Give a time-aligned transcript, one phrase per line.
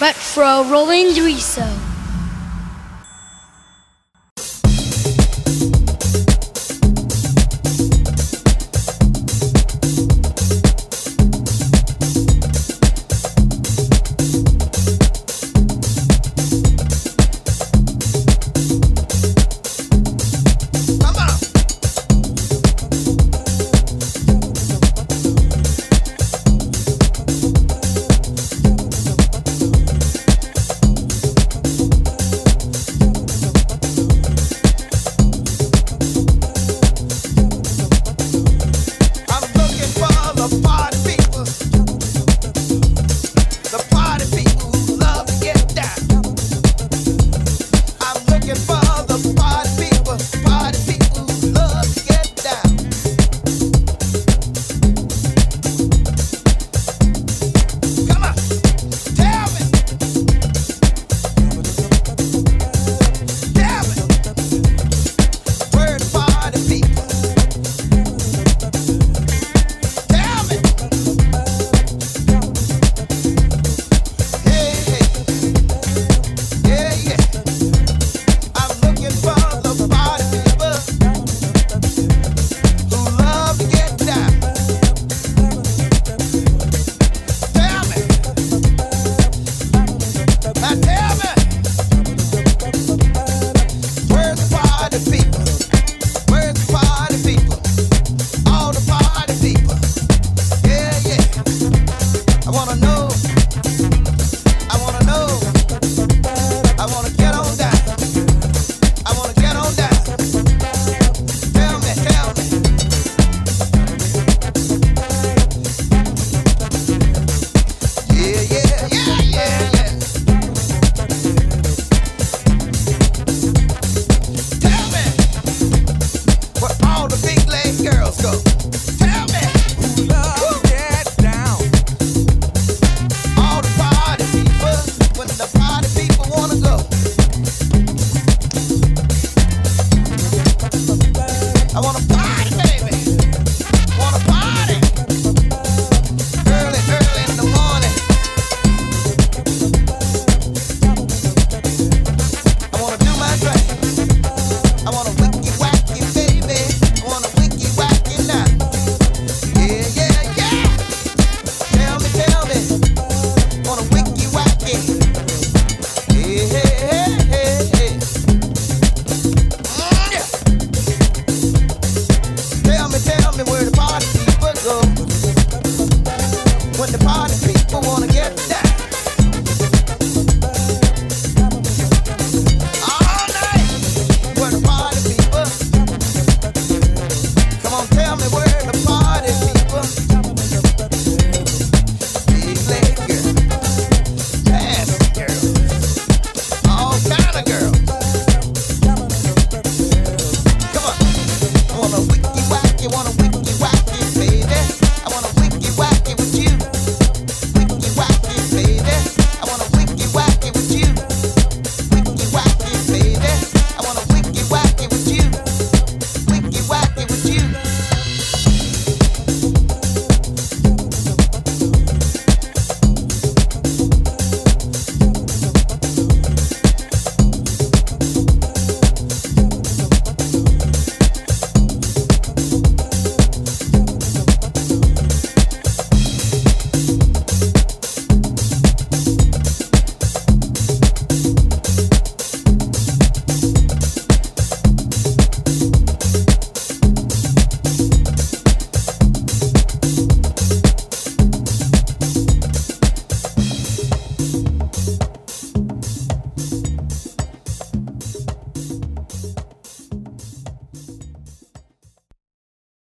[0.00, 1.87] Retro Rolling Riso.